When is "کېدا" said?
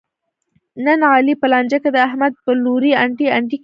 3.57-3.59